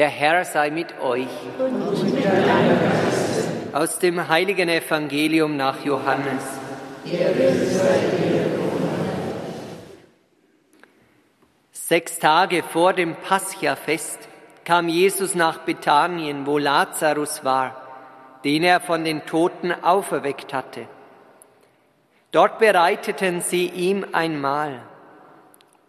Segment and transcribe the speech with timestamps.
[0.00, 1.28] Der Herr sei mit euch.
[3.74, 6.42] Aus dem heiligen Evangelium nach Johannes.
[11.70, 14.20] Sechs Tage vor dem Paschafest
[14.64, 17.76] kam Jesus nach Bethanien, wo Lazarus war,
[18.42, 20.86] den er von den Toten auferweckt hatte.
[22.30, 24.80] Dort bereiteten sie ihm ein Mahl.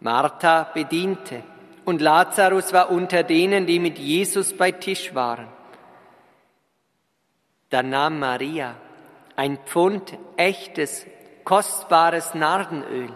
[0.00, 1.42] Martha bediente
[1.84, 5.48] und Lazarus war unter denen, die mit Jesus bei Tisch waren.
[7.70, 8.76] Da nahm Maria
[9.36, 11.06] ein Pfund echtes,
[11.44, 13.12] kostbares Nardenöl,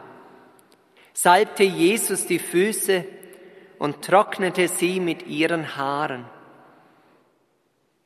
[1.12, 3.04] salbte Jesus die Füße
[3.78, 6.24] und trocknete sie mit ihren Haaren.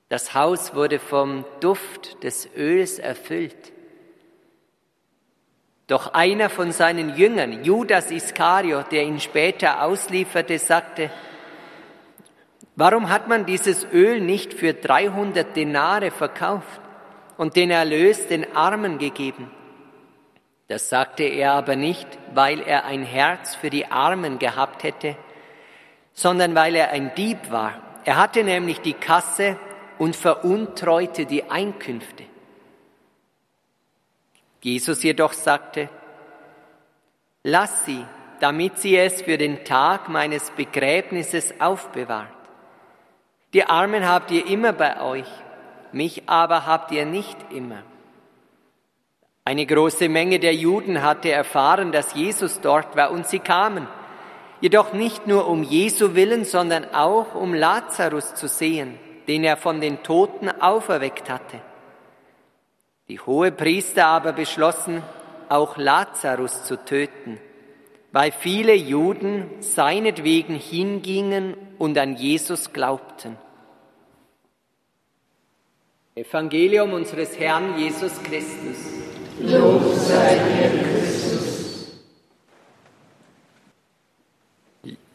[0.09, 3.73] Das Haus wurde vom Duft des Öls erfüllt.
[5.90, 11.10] Doch einer von seinen Jüngern, Judas Iskariot, der ihn später auslieferte, sagte,
[12.76, 16.80] warum hat man dieses Öl nicht für 300 Denare verkauft
[17.38, 19.50] und den Erlös den Armen gegeben?
[20.68, 25.16] Das sagte er aber nicht, weil er ein Herz für die Armen gehabt hätte,
[26.12, 27.74] sondern weil er ein Dieb war.
[28.04, 29.56] Er hatte nämlich die Kasse
[29.98, 32.29] und veruntreute die Einkünfte.
[34.62, 35.88] Jesus jedoch sagte,
[37.42, 38.04] lass sie,
[38.40, 42.28] damit sie es für den Tag meines Begräbnisses aufbewahrt.
[43.52, 45.28] Die Armen habt ihr immer bei euch,
[45.92, 47.82] mich aber habt ihr nicht immer.
[49.44, 53.88] Eine große Menge der Juden hatte erfahren, dass Jesus dort war, und sie kamen,
[54.60, 59.80] jedoch nicht nur um Jesu willen, sondern auch um Lazarus zu sehen, den er von
[59.80, 61.60] den Toten auferweckt hatte.
[63.10, 65.03] Die Hohepriester aber beschlossen,
[65.48, 67.41] auch Lazarus zu töten,
[68.12, 73.36] weil viele Juden seinetwegen hingingen und an Jesus glaubten.
[76.14, 78.76] Evangelium unseres Herrn Jesus Christus.
[79.41, 81.00] Lob sei dir,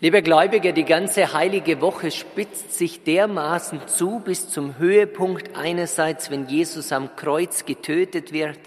[0.01, 6.47] Liebe Gläubige, die ganze heilige Woche spitzt sich dermaßen zu bis zum Höhepunkt einerseits, wenn
[6.47, 8.59] Jesus am Kreuz getötet wird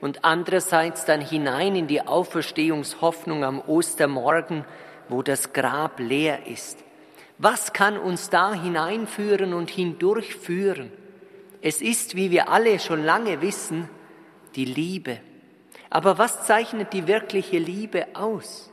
[0.00, 4.64] und andererseits dann hinein in die Auferstehungshoffnung am Ostermorgen,
[5.08, 6.80] wo das Grab leer ist.
[7.38, 10.90] Was kann uns da hineinführen und hindurchführen?
[11.62, 13.88] Es ist, wie wir alle schon lange wissen,
[14.56, 15.20] die Liebe.
[15.88, 18.72] Aber was zeichnet die wirkliche Liebe aus?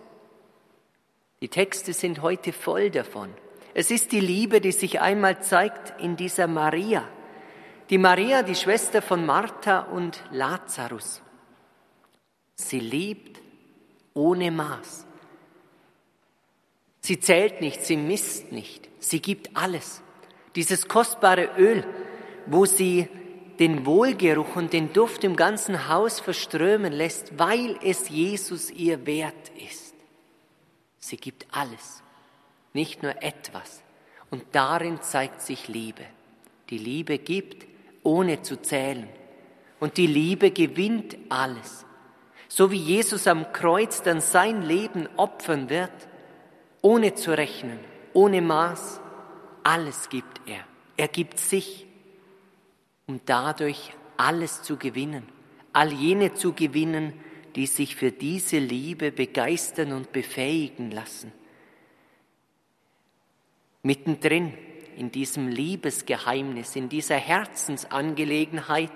[1.41, 3.33] Die Texte sind heute voll davon.
[3.73, 7.07] Es ist die Liebe, die sich einmal zeigt in dieser Maria.
[7.89, 11.21] Die Maria, die Schwester von Martha und Lazarus.
[12.55, 13.41] Sie liebt
[14.13, 15.07] ohne Maß.
[16.99, 20.03] Sie zählt nicht, sie misst nicht, sie gibt alles.
[20.55, 21.83] Dieses kostbare Öl,
[22.45, 23.07] wo sie
[23.57, 29.51] den Wohlgeruch und den Duft im ganzen Haus verströmen lässt, weil es Jesus ihr wert
[29.57, 29.90] ist.
[31.01, 32.01] Sie gibt alles,
[32.73, 33.83] nicht nur etwas.
[34.29, 36.05] Und darin zeigt sich Liebe.
[36.69, 37.67] Die Liebe gibt,
[38.03, 39.09] ohne zu zählen.
[39.79, 41.85] Und die Liebe gewinnt alles.
[42.47, 45.91] So wie Jesus am Kreuz dann sein Leben opfern wird,
[46.81, 47.79] ohne zu rechnen,
[48.13, 49.01] ohne Maß,
[49.63, 50.63] alles gibt er.
[50.97, 51.87] Er gibt sich,
[53.07, 55.27] um dadurch alles zu gewinnen,
[55.73, 57.13] all jene zu gewinnen,
[57.55, 61.31] die sich für diese Liebe begeistern und befähigen lassen.
[63.83, 64.53] Mittendrin
[64.95, 68.91] in diesem Liebesgeheimnis, in dieser Herzensangelegenheit,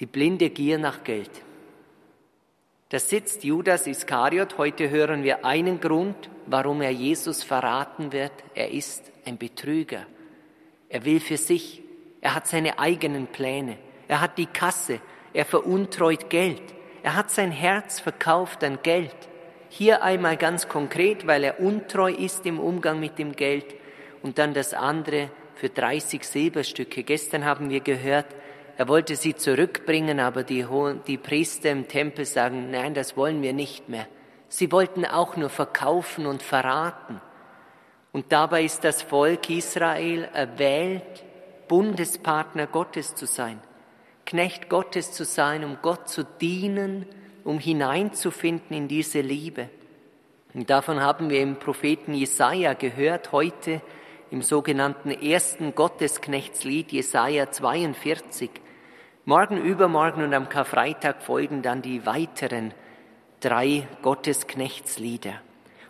[0.00, 1.30] die blinde Gier nach Geld.
[2.88, 4.58] Da sitzt Judas Iskariot.
[4.58, 8.32] Heute hören wir einen Grund, warum er Jesus verraten wird.
[8.54, 10.06] Er ist ein Betrüger.
[10.88, 11.82] Er will für sich.
[12.20, 13.78] Er hat seine eigenen Pläne.
[14.06, 15.00] Er hat die Kasse.
[15.32, 16.62] Er veruntreut Geld.
[17.06, 19.14] Er hat sein Herz verkauft an Geld.
[19.68, 23.76] Hier einmal ganz konkret, weil er untreu ist im Umgang mit dem Geld
[24.22, 27.04] und dann das andere für 30 Silberstücke.
[27.04, 28.26] Gestern haben wir gehört,
[28.76, 30.66] er wollte sie zurückbringen, aber die,
[31.06, 34.08] die Priester im Tempel sagen, nein, das wollen wir nicht mehr.
[34.48, 37.20] Sie wollten auch nur verkaufen und verraten.
[38.10, 41.24] Und dabei ist das Volk Israel erwählt,
[41.68, 43.60] Bundespartner Gottes zu sein.
[44.26, 47.06] Knecht Gottes zu sein, um Gott zu dienen,
[47.44, 49.70] um hineinzufinden in diese Liebe.
[50.52, 53.80] Und davon haben wir im Propheten Jesaja gehört, heute
[54.30, 58.50] im sogenannten ersten Gottesknechtslied Jesaja 42.
[59.24, 62.74] Morgen, übermorgen und am Karfreitag folgen dann die weiteren
[63.40, 65.40] drei Gottesknechtslieder.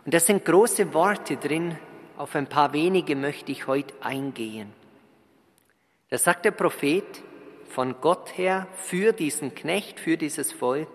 [0.04, 1.78] Und da sind große Worte drin,
[2.16, 4.72] auf ein paar wenige möchte ich heute eingehen.
[6.08, 7.04] Da sagt der Prophet
[7.68, 10.88] von Gott her für diesen Knecht, für dieses Volk,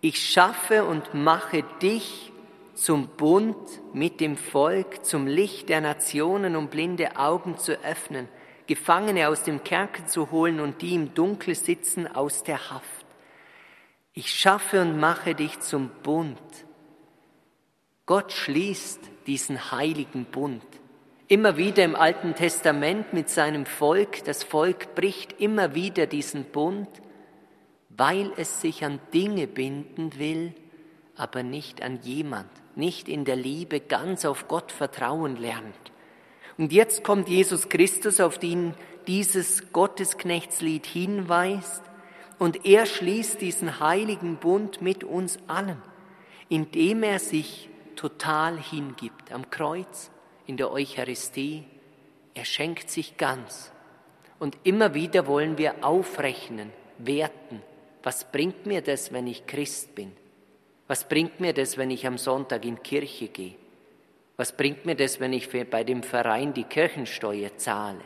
[0.00, 2.32] ich schaffe und mache dich
[2.74, 3.56] zum Bund
[3.92, 8.28] mit dem Volk, zum Licht der Nationen, um blinde Augen zu öffnen,
[8.66, 13.06] Gefangene aus dem Kerker zu holen und die im Dunkel sitzen aus der Haft.
[14.14, 16.38] Ich schaffe und mache dich zum Bund.
[18.06, 20.64] Gott schließt diesen heiligen Bund.
[21.30, 26.88] Immer wieder im Alten Testament mit seinem Volk, das Volk bricht immer wieder diesen Bund,
[27.88, 30.52] weil es sich an Dinge binden will,
[31.14, 35.92] aber nicht an jemand, nicht in der Liebe ganz auf Gott vertrauen lernt.
[36.58, 38.74] Und jetzt kommt Jesus Christus, auf den
[39.06, 41.84] dieses Gottesknechtslied hinweist,
[42.40, 45.80] und er schließt diesen heiligen Bund mit uns allen,
[46.48, 50.10] indem er sich total hingibt am Kreuz,
[50.50, 51.62] in der Eucharistie.
[52.34, 53.70] Er schenkt sich ganz.
[54.40, 57.62] Und immer wieder wollen wir aufrechnen, werten.
[58.02, 60.10] Was bringt mir das, wenn ich Christ bin?
[60.88, 63.54] Was bringt mir das, wenn ich am Sonntag in Kirche gehe?
[64.36, 68.02] Was bringt mir das, wenn ich bei dem Verein die Kirchensteuer zahle?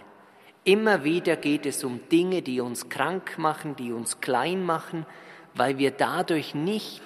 [0.64, 5.06] Immer wieder geht es um Dinge, die uns krank machen, die uns klein machen,
[5.55, 7.00] weil wir dadurch nicht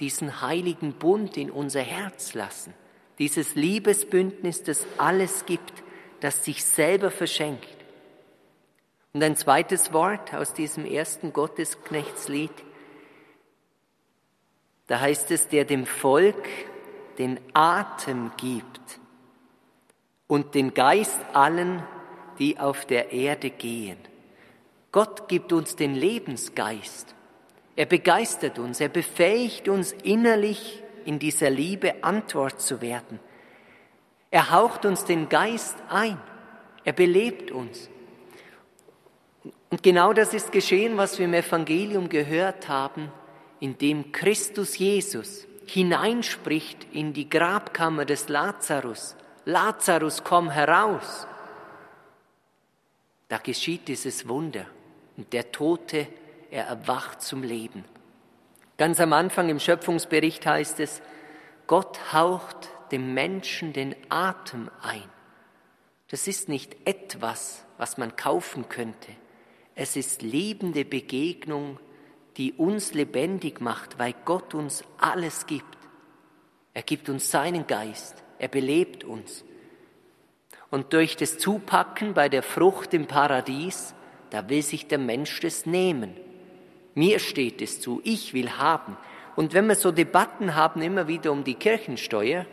[0.00, 2.74] diesen heiligen Bund in unser Herz lassen.
[3.18, 5.72] Dieses Liebesbündnis, das alles gibt,
[6.20, 7.76] das sich selber verschenkt.
[9.12, 12.52] Und ein zweites Wort aus diesem ersten Gottesknechtslied,
[14.86, 16.48] da heißt es, der dem Volk
[17.18, 19.00] den Atem gibt
[20.26, 21.82] und den Geist allen,
[22.38, 23.98] die auf der Erde gehen.
[24.92, 27.14] Gott gibt uns den Lebensgeist.
[27.76, 33.20] Er begeistert uns, er befähigt uns innerlich in dieser Liebe Antwort zu werden.
[34.30, 36.20] Er haucht uns den Geist ein,
[36.84, 37.88] er belebt uns.
[39.70, 43.10] Und genau das ist geschehen, was wir im Evangelium gehört haben,
[43.60, 49.16] indem Christus Jesus hineinspricht in die Grabkammer des Lazarus.
[49.44, 51.26] Lazarus, komm heraus.
[53.28, 54.66] Da geschieht dieses Wunder
[55.16, 56.06] und der Tote
[56.50, 57.84] er erwacht zum Leben.
[58.76, 61.00] Ganz am Anfang im Schöpfungsbericht heißt es,
[61.66, 65.04] Gott haucht dem Menschen den Atem ein.
[66.08, 69.12] Das ist nicht etwas, was man kaufen könnte.
[69.74, 71.78] Es ist liebende Begegnung,
[72.36, 75.78] die uns lebendig macht, weil Gott uns alles gibt.
[76.74, 79.44] Er gibt uns seinen Geist, er belebt uns.
[80.70, 83.94] Und durch das Zupacken bei der Frucht im Paradies,
[84.30, 86.16] da will sich der Mensch das nehmen.
[86.94, 88.96] Mir steht es zu, ich will haben.
[89.36, 92.46] Und wenn wir so Debatten haben, immer wieder um die Kirchensteuer,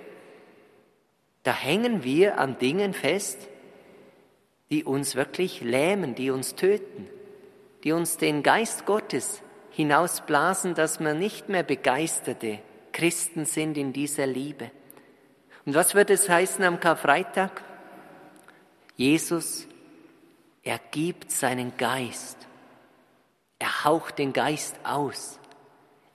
[1.44, 3.48] da hängen wir an Dingen fest,
[4.72, 7.08] die uns wirklich lähmen, die uns töten,
[7.84, 9.42] die uns den Geist Gottes
[9.72, 12.60] hinausblasen, dass wir nicht mehr begeisterte
[12.92, 14.72] Christen sind in dieser Liebe.
[15.66, 17.64] Und was wird es heißen am Karfreitag?
[18.96, 19.68] Jesus,
[20.64, 22.48] er gibt seinen Geist
[23.62, 25.40] er haucht den Geist aus.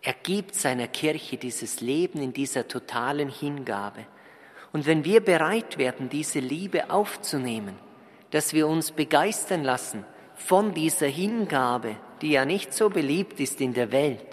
[0.02, 4.04] Er gibt seiner Kirche dieses Leben in dieser totalen Hingabe.
[4.72, 7.76] Und wenn wir bereit werden, diese Liebe aufzunehmen,
[8.32, 13.74] dass wir uns begeistern lassen von dieser Hingabe, die ja nicht so beliebt ist in
[13.74, 14.26] der Welt,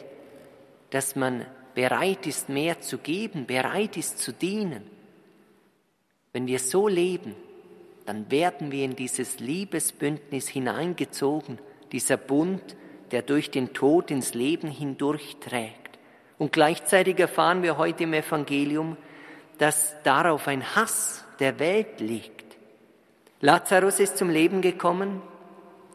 [0.89, 4.89] dass man bereit ist, mehr zu geben, bereit ist zu dienen.
[6.31, 7.35] Wenn wir so leben,
[8.07, 11.59] dann werden wir in dieses Liebesbündnis hineingezogen,
[11.91, 12.75] dieser Bund,
[13.13, 15.99] der durch den Tod ins Leben hindurchträgt.
[16.39, 18.97] Und gleichzeitig erfahren wir heute im Evangelium,
[19.59, 22.57] dass darauf ein Hass der Welt liegt.
[23.39, 25.21] Lazarus ist zum Leben gekommen,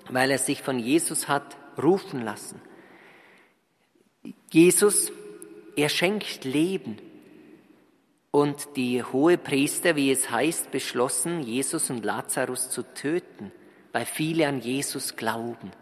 [0.08, 2.60] weil er sich von Jesus hat rufen lassen.
[4.52, 5.10] Jesus,
[5.74, 6.98] er schenkt Leben.
[8.30, 13.50] Und die hohe Priester, wie es heißt, beschlossen, Jesus und Lazarus zu töten,
[13.90, 15.72] weil viele an Jesus glauben.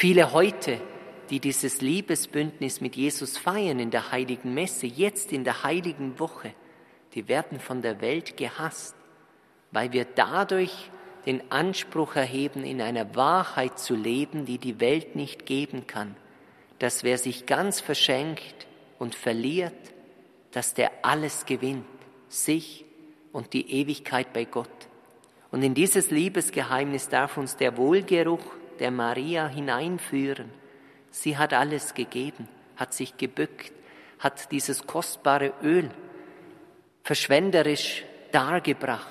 [0.00, 0.80] Viele heute,
[1.28, 6.54] die dieses Liebesbündnis mit Jesus feiern in der heiligen Messe, jetzt in der heiligen Woche,
[7.12, 8.96] die werden von der Welt gehasst,
[9.72, 10.90] weil wir dadurch
[11.26, 16.16] den Anspruch erheben, in einer Wahrheit zu leben, die die Welt nicht geben kann,
[16.78, 18.66] dass wer sich ganz verschenkt
[18.98, 19.74] und verliert,
[20.50, 21.84] dass der alles gewinnt,
[22.26, 22.86] sich
[23.32, 24.70] und die Ewigkeit bei Gott.
[25.50, 30.50] Und in dieses Liebesgeheimnis darf uns der Wohlgeruch der Maria hineinführen.
[31.10, 33.72] Sie hat alles gegeben, hat sich gebückt,
[34.18, 35.90] hat dieses kostbare Öl
[37.02, 39.06] verschwenderisch dargebracht.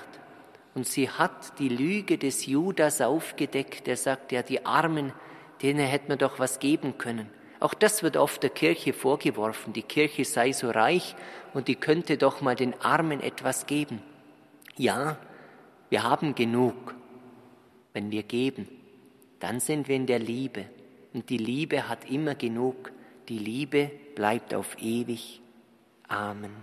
[0.75, 5.13] Und sie hat die Lüge des Judas aufgedeckt, der sagt, ja, die Armen,
[5.61, 7.29] denen hätte man doch was geben können.
[7.59, 11.15] Auch das wird oft der Kirche vorgeworfen, die Kirche sei so reich
[11.53, 14.01] und die könnte doch mal den Armen etwas geben.
[14.77, 15.17] Ja,
[15.89, 16.95] wir haben genug,
[17.91, 18.78] wenn wir geben.
[19.39, 20.65] Dann sind wir in der Liebe.
[21.13, 22.91] Und die Liebe hat immer genug.
[23.29, 25.41] Die Liebe bleibt auf ewig.
[26.08, 26.55] Amen.